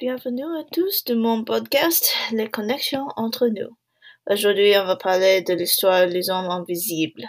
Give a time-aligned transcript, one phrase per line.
[0.00, 3.76] Bienvenue à tous de mon podcast Les connexions entre nous.
[4.30, 7.26] Aujourd'hui, on va parler de l'histoire des hommes invisibles.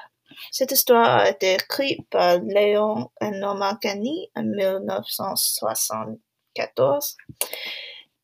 [0.51, 7.17] Cette histoire a été écrite par Léon Normacani en 1974.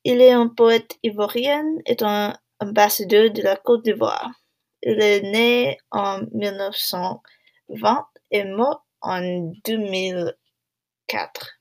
[0.06, 4.32] Il est un poète ivoirien et un ambassadeur de la Côte d'Ivoire.
[4.82, 11.57] Il est né en 1920 et mort en 2004.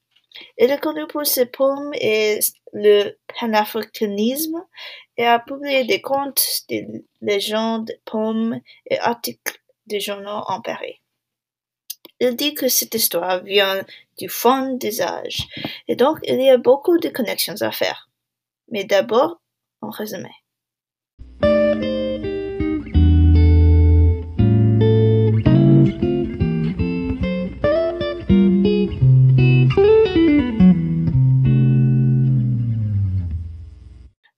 [0.59, 2.41] Il est connu pour ses poèmes et
[2.73, 4.65] le panafricanisme
[5.17, 6.87] et a publié des contes, des
[7.21, 8.61] légendes, poèmes
[8.91, 11.01] et articles de journaux en Paris.
[12.21, 13.85] Il dit que cette histoire vient
[14.19, 15.47] du fond des âges
[15.89, 18.09] et donc il y a beaucoup de connexions à faire.
[18.71, 19.41] Mais d'abord,
[19.81, 20.31] en résumé.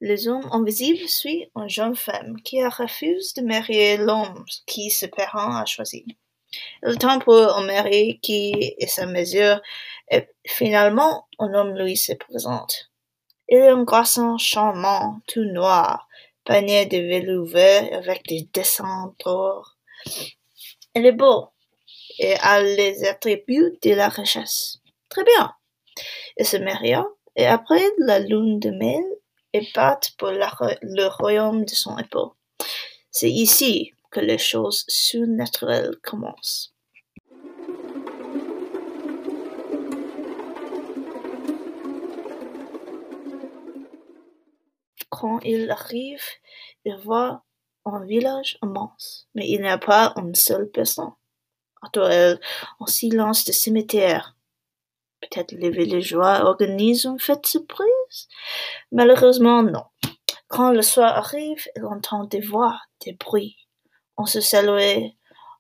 [0.09, 5.55] Les hommes invisibles suit une jeune femme qui refuse de marier l'homme qui ses parents
[5.55, 6.07] a choisi.
[6.83, 9.61] Il tente pour un mari qui est sa mesure
[10.11, 12.91] et finalement un homme lui se présente.
[13.51, 16.09] Il est un garçon charmant, tout noir,
[16.43, 19.77] peigné de velours vert avec des dessins d'or.
[20.95, 21.49] Il est beau
[22.19, 24.79] et a les attributs de la richesse.
[25.11, 25.53] Très bien.
[26.39, 29.05] Il se maria et après la lune de miel,
[29.73, 32.33] partent pour le royaume de son époux.
[33.11, 36.75] C'est ici que les choses surnaturelles commencent.
[45.11, 46.23] Quand il arrive,
[46.85, 47.43] il voit
[47.85, 51.13] un village immense, mais il n'y a pas une seule personne.
[51.83, 52.41] Autour elle,
[52.79, 54.37] en silence de cimetière,
[55.21, 58.29] Peut-être les villageois organisent une fête surprise
[58.93, 59.85] Malheureusement, non.
[60.49, 63.57] Quand le soir arrive, il entend des voix, des bruits.
[64.17, 65.09] On se salue,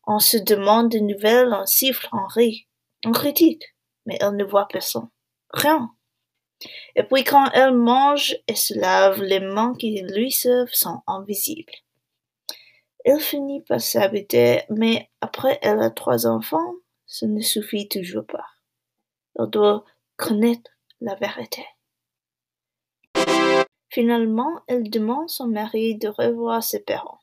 [0.07, 2.67] on se demande des nouvelles, on siffle, on rit,
[3.05, 3.65] on critique,
[4.07, 5.11] mais elle ne voit personne.
[5.51, 5.91] Rien.
[6.97, 11.73] Et puis quand elle mange et se lave, les mains qui lui servent sont invisibles.
[13.05, 16.73] Elle finit par s'habiter, mais après elle a trois enfants,
[17.07, 18.47] ce ne suffit toujours pas.
[19.39, 19.85] Elle doit
[20.17, 21.65] connaître la vérité.
[23.91, 27.21] Finalement, elle demande son mari de revoir ses parents.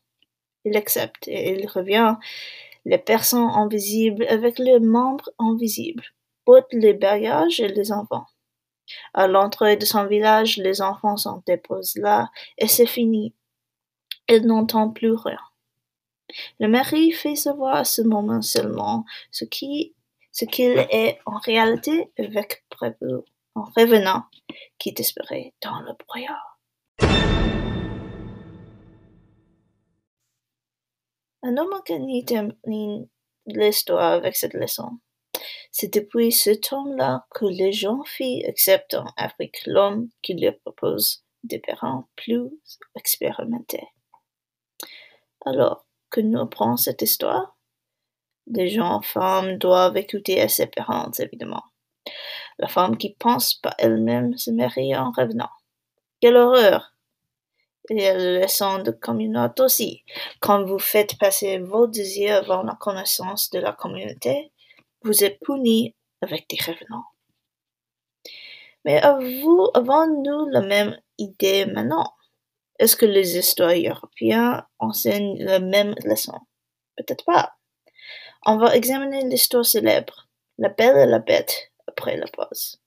[0.64, 2.16] Il accepte et il revient
[2.86, 6.06] les personnes invisibles avec les membres invisibles,
[6.48, 8.25] outre les bagages et les enfants.
[9.14, 13.34] À l'entrée de son village, les enfants sont déposés là et c'est fini.
[14.28, 15.40] Elle n'entend plus rien.
[16.59, 19.94] Le mari fait savoir à ce moment seulement ce qui
[20.35, 23.22] ce qu'il est en réalité avec prévu
[23.56, 24.25] en revenant
[24.78, 26.59] qui disparaît dans le brouillard.
[31.41, 31.81] Un homme
[32.25, 33.07] termine
[33.45, 35.00] l'histoire avec cette leçon.
[35.72, 41.24] C'est depuis ce temps-là que les jeunes filles acceptent en Afrique l'homme qui leur propose
[41.44, 42.50] des parents plus
[42.95, 43.88] expérimentés.
[45.45, 47.55] Alors, que nous apprend cette histoire?
[48.47, 51.63] Les gens femmes doivent écouter à ses parents, évidemment.
[52.59, 55.50] La femme qui pense pas elle-même se marie en revenant.
[56.22, 56.94] Quelle horreur!
[57.89, 60.03] Il y a la leçon de communauté aussi.
[60.39, 64.51] Quand vous faites passer vos désirs avant la connaissance de la communauté,
[65.03, 67.06] vous êtes puni avec des revenants.
[68.85, 72.13] Mais avons-nous la même idée maintenant?
[72.79, 76.39] Est-ce que les historiens européens enseignent la même leçon?
[76.95, 77.55] Peut-être pas.
[78.47, 80.28] On va examiner l'histoire célèbre,
[80.59, 82.79] La Belle et la Bête, après la pause.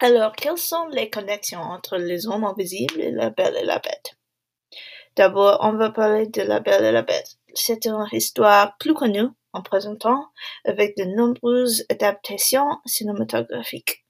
[0.00, 4.16] Alors, quelles sont les connexions entre les hommes invisibles et la Belle et la Bête?
[5.16, 7.36] D'abord, on va parler de La Belle et la Bête.
[7.52, 10.28] C'est une histoire plus connue en présentant
[10.64, 14.04] avec de nombreuses adaptations cinématographiques.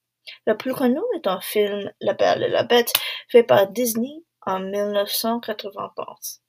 [0.47, 2.93] La plus connue est un film La Belle et la Bête
[3.31, 6.43] fait par Disney en 1991.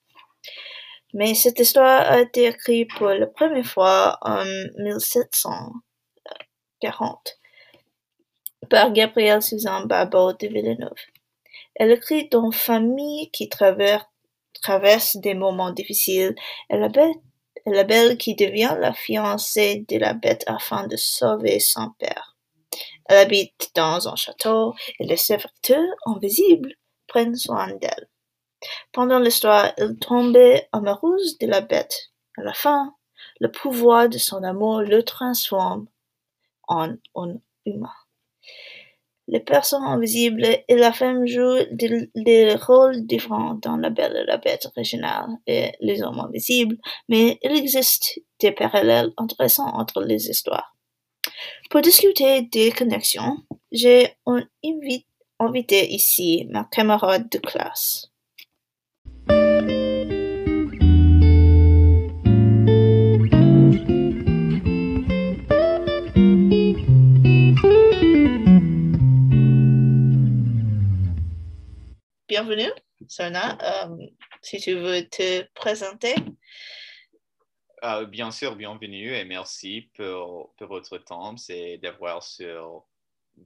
[1.13, 4.45] Mais cette histoire a été écrite pour la première fois en
[4.77, 7.39] 1740
[8.69, 10.93] par Gabrielle Suzanne Barbeau de Villeneuve.
[11.75, 16.35] Elle écrit d'une famille qui traverse, des moments difficiles
[16.69, 17.17] et la, bête,
[17.65, 22.35] la belle qui devient la fiancée de la bête afin de sauver son père.
[23.05, 26.75] Elle habite dans un château et les serviteurs invisibles
[27.07, 28.07] prennent soin d'elle.
[28.91, 32.11] Pendant l'histoire, elle tombait amoureuse de la bête.
[32.37, 32.95] À la fin,
[33.39, 35.87] le pouvoir de son amour le transforme
[36.67, 37.35] en un
[37.65, 37.93] humain.
[39.27, 44.37] Les personnes invisibles et la femme jouent des, rôles différents dans La Belle et la
[44.37, 46.77] Bête originale et Les Hommes Invisibles,
[47.09, 50.75] mais il existe des parallèles intéressants entre les histoires.
[51.69, 53.37] Pour discuter des connexions,
[53.71, 54.15] j'ai
[55.39, 58.09] invité ici ma camarade de classe.
[72.29, 72.71] Bienvenue,
[73.07, 73.57] Sona.
[73.87, 74.05] Euh,
[74.43, 76.13] si tu veux te présenter.
[77.83, 82.85] Euh, bien sûr, bienvenue et merci pour, pour votre temps et d'avoir sur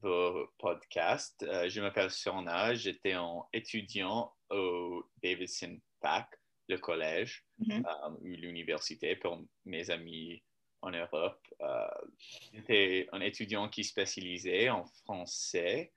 [0.02, 1.44] vos podcasts.
[1.44, 6.28] Euh, je m'appelle Sona, j'étais un étudiant au Davidson PAC,
[6.68, 7.72] le collège ou
[8.22, 10.44] l'université pour mes amis
[10.82, 11.42] en Europe.
[12.52, 15.94] j'étais un étudiant qui spécialisait en français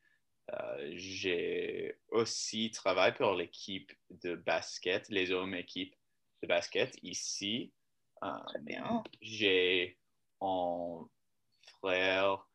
[0.53, 5.95] euh, j'ai aussi travaillé pour l'équipe de basket, les hommes équipe
[6.43, 7.73] de basket ici.
[8.23, 8.29] Euh.
[9.21, 9.99] J'ai
[10.41, 11.05] un
[11.81, 12.47] frère,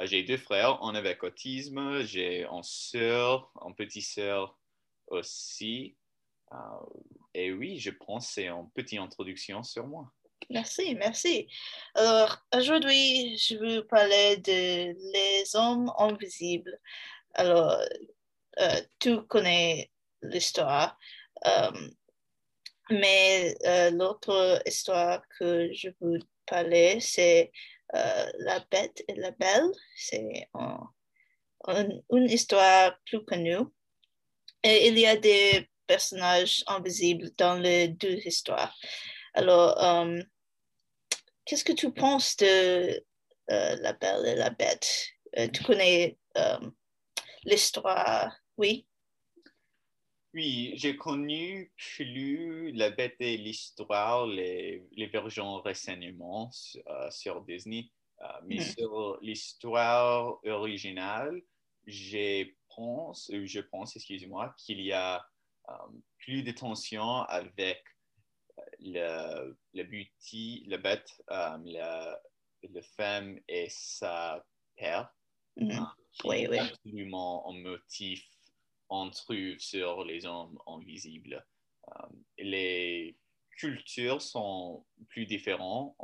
[0.00, 4.58] euh, j'ai deux frères, un avec autisme, j'ai un soeur, un petit soeur
[5.08, 5.96] aussi.
[7.34, 10.10] et oui, je pense que c'est une petite introduction sur moi.
[10.50, 11.48] Merci, merci.
[11.94, 16.78] Alors, aujourd'hui, je veux parler de les hommes invisibles.
[17.34, 17.80] Alors,
[18.60, 19.90] euh, tu connais
[20.22, 20.96] l'histoire,
[21.46, 21.88] euh,
[22.90, 27.50] mais euh, l'autre histoire que je veux parler, c'est
[27.92, 29.70] La bête et la belle.
[29.96, 30.48] C'est
[32.10, 33.66] une histoire plus connue.
[34.62, 38.74] Et il y a des personnages invisibles dans les deux histoires.
[39.34, 39.76] Alors,
[41.44, 43.04] qu'est-ce que tu penses de
[43.48, 45.10] La belle et la bête?
[45.52, 46.16] tu connais
[47.44, 48.86] l'histoire, oui.
[50.32, 56.50] Oui, j'ai connu plus La Bête et l'histoire, les, les versions renseignements
[56.88, 58.74] euh, sur Disney, euh, mais hmm.
[58.76, 61.40] sur l'histoire originale,
[61.86, 65.24] je pense, je pense, excusez-moi, qu'il y a
[65.68, 65.72] euh,
[66.18, 67.84] plus de tension avec
[68.80, 72.20] le, le beauty, la bête, la,
[72.62, 74.44] la femme et sa
[74.76, 75.14] père.
[75.56, 75.84] Hmm
[76.24, 76.58] oui, oui.
[76.58, 78.24] absolument un motif
[78.88, 81.44] on trouve sur les hommes invisibles.
[81.88, 82.06] Euh,
[82.38, 83.16] les
[83.58, 85.94] cultures sont plus différentes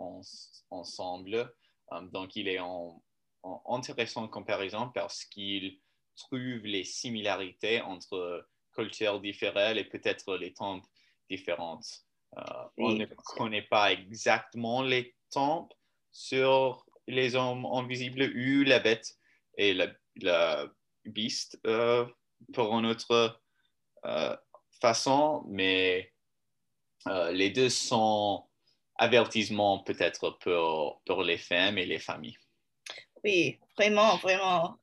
[0.70, 1.52] ensemble,
[1.92, 3.02] euh, donc il est en,
[3.68, 5.78] intéressant comparaison parce qu'il
[6.16, 10.84] trouve les similarités entre cultures différentes et peut-être les tempes
[11.28, 12.04] différentes.
[12.36, 12.42] Euh,
[12.76, 15.74] on ne connaît pas exactement les tempes
[16.12, 19.16] sur les hommes invisibles ou la bête
[19.56, 20.66] et la la
[21.04, 22.06] Beast euh,
[22.52, 23.40] pour une autre
[24.04, 24.36] euh,
[24.80, 26.12] façon, mais
[27.06, 28.44] euh, les deux sont
[28.96, 32.36] avertissements peut-être pour, pour les femmes et les familles.
[33.24, 34.78] Oui, vraiment, vraiment.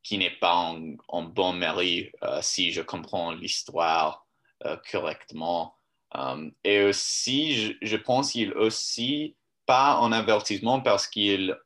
[0.02, 0.76] qui n'est pas
[1.12, 4.26] un, bon mari, euh, si je comprends l'histoire
[4.66, 5.76] euh, correctement.
[6.16, 11.58] Um, et aussi, je, pense qu'il aussi pas un avertissement parce qu'il,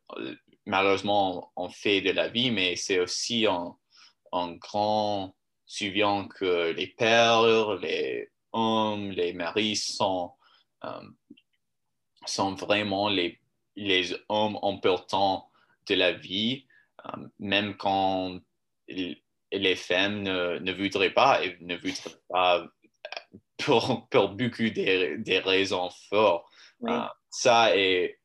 [0.65, 3.75] malheureusement, on fait de la vie, mais c'est aussi un,
[4.31, 5.35] un grand
[5.65, 10.36] souvenir que les pères, les hommes, les maris sont euh,
[12.25, 13.39] sont vraiment les,
[13.75, 15.49] les hommes importants
[15.87, 16.65] de la vie,
[17.05, 18.39] euh, même quand
[18.89, 22.67] les femmes ne, ne, voudraient pas et ne voudraient pas
[23.57, 26.45] pour, pour beaucoup des, des raisons fortes.
[26.83, 28.19] Euh, ça est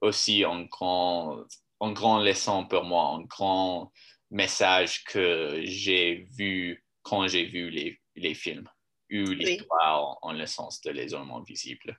[0.00, 1.44] aussi un grand,
[1.80, 3.92] un grand leçon pour moi, un grand
[4.30, 8.68] message que j'ai vu quand j'ai vu les, les films
[9.10, 11.98] ou l'histoire en le sens de les hommes invisibles.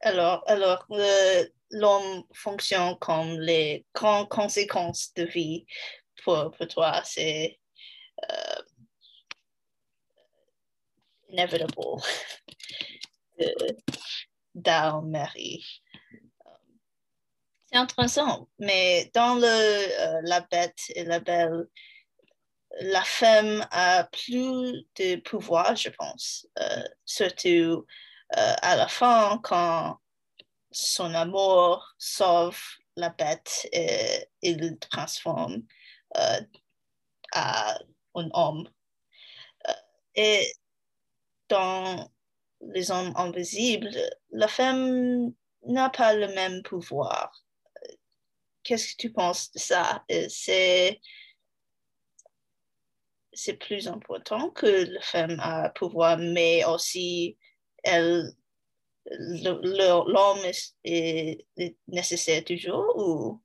[0.00, 0.86] Alors, alors
[1.70, 5.66] l'homme fonctionne comme les grandes conséquences de vie
[6.22, 7.02] pour, pour toi.
[7.04, 7.58] C'est
[8.30, 8.62] euh,
[11.28, 11.74] inevitable
[14.54, 15.64] dans Marie.
[17.70, 21.66] C'est intéressant, mais dans le, euh, La Bête et la Belle,
[22.80, 27.86] la femme a plus de pouvoir, je pense, euh, surtout euh,
[28.30, 29.98] à la fin quand
[30.70, 32.60] son amour sauve
[32.96, 33.68] la bête
[34.42, 35.62] il transforme
[36.16, 36.40] euh,
[37.34, 37.78] un
[38.14, 38.68] homme.
[40.14, 40.50] et
[41.48, 42.10] dans
[42.60, 43.94] les hommes invisibles,
[44.30, 45.32] la femme
[45.66, 47.32] n'a pas le même pouvoir.
[48.62, 50.04] Qu'est-ce que tu penses de ça?
[50.28, 51.00] C'est
[53.32, 57.36] c'est plus important que la femme a pouvoir, mais aussi
[59.10, 60.44] l'homme
[60.84, 61.46] est,
[61.88, 63.42] nécessaire toujours ou?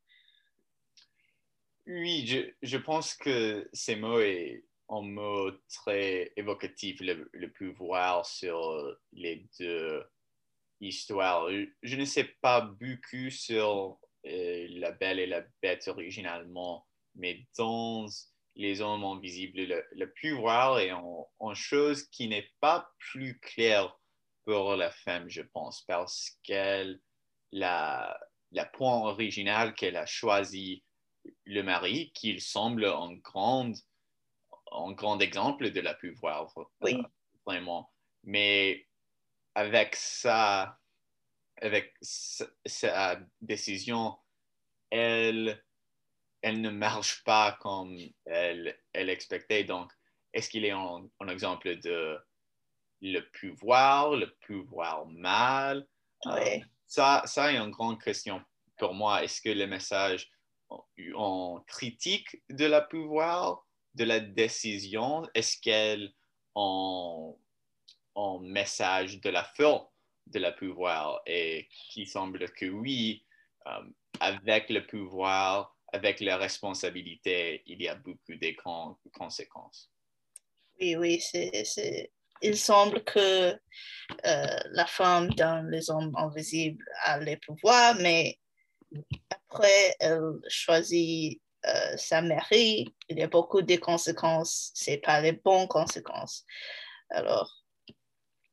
[1.88, 8.25] Oui, je, je, pense que ces mots est un mot très évocatif, le, le pouvoir
[8.25, 10.03] sur les deux
[10.79, 11.50] histoires.
[11.81, 18.07] Je ne sais pas beaucoup sur euh, La Belle et la Bête originalement, mais dans
[18.55, 19.62] les hommes invisibles.
[19.63, 23.98] Le, le pouvoir est en, chose qui n'est pas plus claire
[24.45, 27.00] pour la femme, je pense, parce qu'elle,
[27.51, 28.19] la,
[28.51, 30.83] la point original qu'elle a choisi
[31.45, 33.71] le mari, qu'il semble un grand,
[34.71, 36.98] un grand exemple de la pouvoir, oui.
[37.45, 37.91] vraiment.
[38.24, 38.88] Mais
[39.55, 40.79] avec sa,
[41.62, 44.17] avec sa décision,
[44.89, 45.63] elle
[46.41, 49.63] elle ne marche pas comme elle, elle expectait.
[49.63, 49.91] Donc,
[50.33, 52.17] est-ce qu'il est un, exemple de
[53.01, 55.88] le pouvoir, le pouvoir mal?
[56.27, 58.41] Euh, ça, ça est une grande question
[58.77, 59.24] pour moi.
[59.24, 60.31] Est-ce que le message
[61.15, 63.65] en critique de la pouvoir,
[63.96, 66.13] de la décision, est-ce qu'elle
[66.55, 67.38] en,
[68.15, 69.89] en message de la force
[70.27, 71.22] de la pouvoir?
[71.25, 73.25] Et qui semble que oui,
[73.67, 73.84] euh,
[74.20, 79.91] avec le pouvoir, avec la responsabilité, il y a beaucoup de grandes conséquences.
[80.79, 83.51] Oui, oui, c'est, il semble que
[84.25, 88.38] euh, la femme dans Les Hommes Invisibles a les pouvoirs, mais
[89.29, 92.93] après, elle choisit euh, sa mairie.
[93.10, 96.45] Il y a beaucoup de conséquences, c'est pas les bonnes conséquences.
[97.10, 97.51] Alors,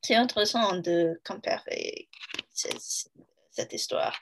[0.03, 2.09] c'est intéressant de comparer
[2.53, 3.11] cette,
[3.51, 4.19] cette histoire.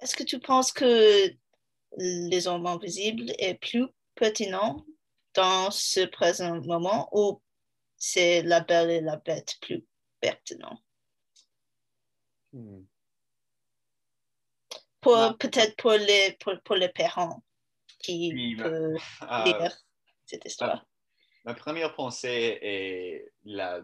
[0.00, 1.30] Est-ce que tu penses que
[1.96, 4.84] les hommes invisibles est plus pertinent
[5.34, 7.40] dans ce présent moment ou
[7.96, 9.84] c'est la belle et la bête plus
[10.20, 10.80] pertinent?
[12.52, 12.84] Hmm.
[15.00, 17.42] Pour, peut-être pour les, pour, les parents
[18.00, 19.76] qui peuvent euh, lire
[20.24, 20.84] cette histoire.
[21.44, 23.82] Ma, première pensée est la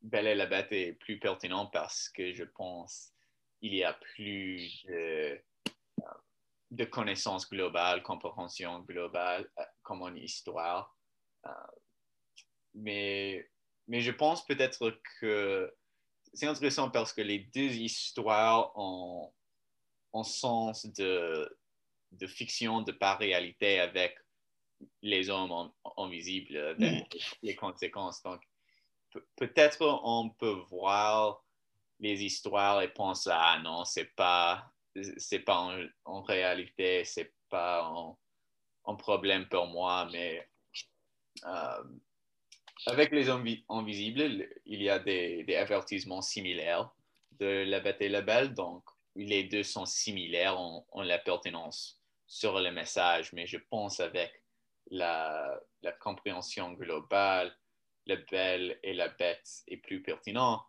[0.00, 3.12] Belle et la Bête est plus pertinent parce que je pense
[3.60, 5.42] il y a plus de
[6.70, 10.96] de connaissances globales, compréhension globale euh, comme une histoire.
[11.46, 11.50] Euh,
[12.74, 13.48] mais,
[13.88, 15.72] mais je pense peut-être que
[16.32, 19.32] c'est intéressant parce que les deux histoires ont
[20.14, 21.58] un sens de,
[22.12, 24.18] de fiction, de pas réalité avec
[25.02, 27.18] les hommes invisibles, avec mm.
[27.42, 28.22] les conséquences.
[28.22, 28.42] Donc,
[29.36, 31.44] peut-être on peut voir
[31.98, 34.72] les histoires et penser, ah non, c'est pas
[35.18, 37.84] c'est pas en, réalité, c'est pas
[38.84, 40.48] un, problème pour moi, mais
[41.44, 41.84] euh,
[42.86, 46.90] avec les invisibles, il y a des, avertissements similaires
[47.32, 48.84] de la bête et la belle, donc
[49.16, 54.42] les deux sont similaires en, la pertinence sur le message, mais je pense avec
[54.90, 55.60] la,
[56.00, 57.56] compréhension globale,
[58.06, 60.62] la belle et la bête est plus pertinent.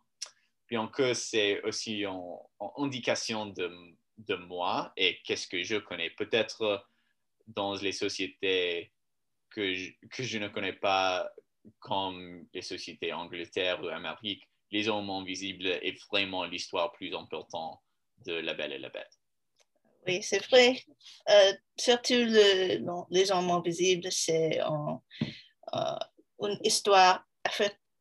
[0.68, 2.38] Bien que c'est aussi une
[2.76, 3.70] indication de
[4.18, 6.10] de moi et qu'est-ce que je connais.
[6.10, 6.86] Peut-être
[7.46, 8.92] dans les sociétés
[9.50, 9.74] que
[10.08, 11.30] que je ne connais pas,
[11.78, 17.80] comme les sociétés Angleterre ou Amérique, les hommes invisibles est vraiment l'histoire plus importante
[18.24, 19.18] de La Belle et la Bête.
[20.06, 20.82] Oui, c'est vrai.
[21.30, 24.58] Euh, surtout le, les hommes invisibles, c'est
[26.40, 27.24] une histoire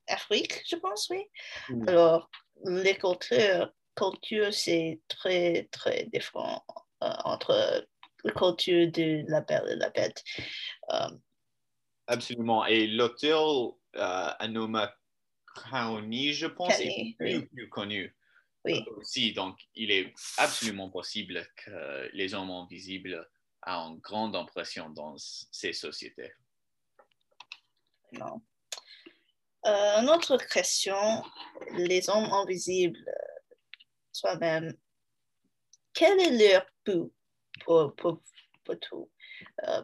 [0.08, 1.24] Afrique, je pense, oui.
[1.70, 1.90] Mm.
[1.90, 2.30] Alors,
[2.66, 6.64] les cultures, cultures c'est très, très différent
[7.04, 7.86] euh, entre
[8.24, 10.24] la culture de La Belle et la Bête.
[10.92, 11.10] Euh,
[12.12, 12.66] Absolument.
[12.66, 14.94] Et l'auteur euh, Anoma
[15.56, 18.16] Kaoni, je pense, est plus, plus connu.
[18.64, 18.86] Oui.
[18.98, 23.28] aussi, donc il est absolument possible que les hommes invisibles
[23.66, 26.32] aient une grande impression dans ces sociétés.
[28.12, 28.40] Non.
[29.66, 31.24] Euh, une autre question,
[31.72, 33.04] les hommes invisibles,
[34.12, 34.76] soi-même,
[35.94, 37.12] quel est leur but
[37.64, 38.22] pour, pour,
[38.64, 39.10] pour tout?
[39.64, 39.84] Euh,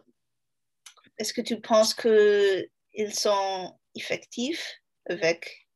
[1.18, 5.68] est-ce que tu penses qu'ils sont effectifs avec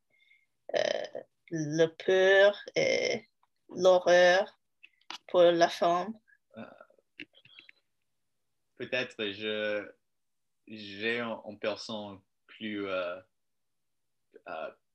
[0.75, 3.27] euh, le peur et
[3.69, 4.59] l'horreur
[5.27, 6.13] pour la femme?
[8.77, 9.87] Peut-être je
[10.67, 12.87] j'ai en, personne plus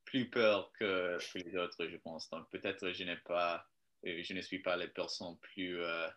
[0.07, 2.31] plus peur que, les autres, je pense.
[2.31, 3.67] Donc peut-être je n'ai pas,
[4.07, 6.09] euh, je ne suis pas la personne plus, euh,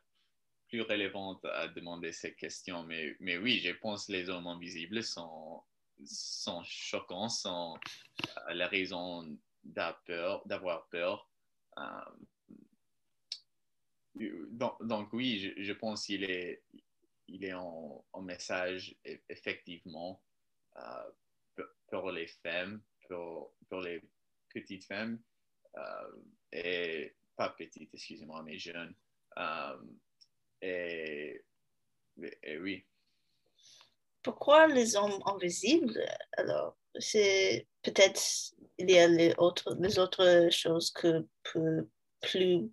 [0.69, 2.83] plus relevante à demander ces questions.
[2.83, 5.61] Mais, mais oui, je pense que les hommes invisibles sont,
[6.05, 7.77] sont choquants, sont
[8.49, 11.29] la raison d'avoir peur.
[11.77, 11.83] Euh,
[14.81, 16.61] donc, oui, je, pense qu'il est,
[17.27, 18.95] il est en, message
[19.29, 20.21] effectivement
[21.89, 24.01] pour les femmes pour, les
[24.53, 25.19] petites femmes,
[25.77, 26.11] euh,
[26.51, 28.93] et pas petites, excusez-moi, mais jeunes.
[29.37, 29.77] Euh,
[30.61, 31.41] et,
[32.59, 32.85] oui.
[34.21, 38.21] Pourquoi les hommes invisibles Alors, c'est peut-être
[38.77, 41.25] il y a les autres, les autres choses que
[42.21, 42.69] plus,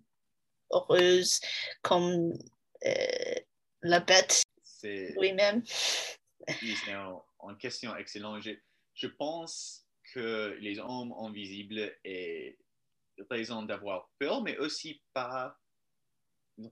[0.71, 1.39] heureuses
[1.81, 2.33] comme
[2.85, 3.35] euh,
[3.81, 4.43] la bête
[4.83, 5.63] lui-même.
[5.65, 8.41] c'est une question excellente.
[8.41, 8.51] Je,
[8.93, 12.57] je pense que les hommes invisibles aient
[13.29, 15.57] raison d'avoir peur, mais aussi pas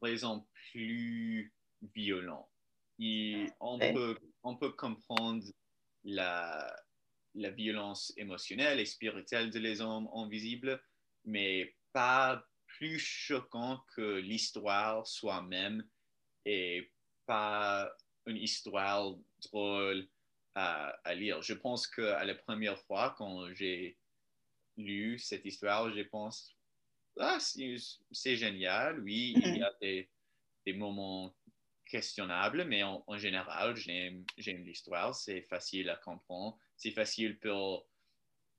[0.01, 1.53] raison plus
[1.93, 2.49] violente.
[3.59, 5.43] on, peut, on peut comprendre
[6.03, 6.75] la,
[7.35, 10.81] la violence émotionnelle et spirituelle de les hommes invisibles,
[11.25, 15.87] mais pas plus choquant que l'histoire soi-même
[16.45, 16.91] et
[17.25, 17.89] pas
[18.25, 20.07] une histoire drôle
[20.55, 21.41] à, lire.
[21.41, 23.97] Je pense qu'à la première fois, quand j'ai
[24.77, 26.55] lu cette histoire, je pense,
[27.19, 30.09] ah, c'est génial, oui, il y a des,
[30.65, 31.35] des moments
[31.85, 37.87] questionnables, mais en, général, j'aime l'histoire, c'est facile à comprendre, c'est facile pour,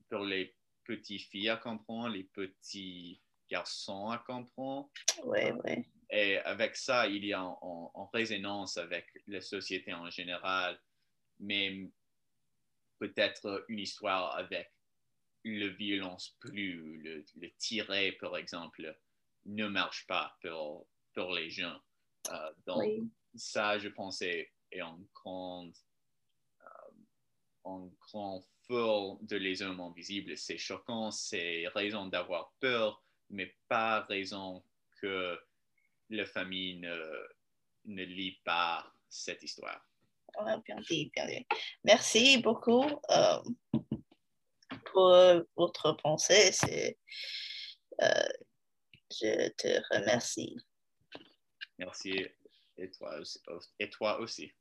[0.09, 4.90] pour les petites filles à comprendre, les petits garçons à comprendre.
[5.25, 5.85] Oui, oui.
[6.11, 10.81] Et avec ça, il y a en, en résonance avec la société en général
[11.40, 11.88] mais
[12.99, 14.71] peut-être une histoire avec
[15.47, 18.99] le violence plus, le, le tirer, par exemple,
[19.45, 21.81] ne marche pas pour, pour les gens.
[22.33, 22.85] Euh, donc,
[23.37, 25.71] ça, je pensais, est un grand,
[27.65, 30.37] euh, grand fort de les hommes invisibles.
[30.37, 34.65] C'est choquant, c'est raison d'avoir peur, mais pas raison
[35.01, 35.39] que
[36.11, 36.99] la famille ne,
[37.85, 39.87] ne lit pas cette histoire
[41.27, 41.47] dit.
[41.85, 43.43] Merci beaucoup euh,
[45.57, 46.53] votre pensée.
[48.03, 48.29] Euh,
[49.11, 50.57] je te remercie.
[51.79, 52.27] Merci
[52.79, 53.41] et toi aussi.
[53.79, 54.53] Et toi aussi.